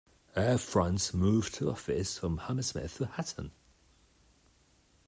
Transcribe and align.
Air 0.35 0.57
France 0.57 1.13
moved 1.13 1.59
the 1.59 1.69
office 1.69 2.17
from 2.17 2.39
Hammersmith 2.39 2.97
to 2.97 3.05
Hatton. 3.05 3.51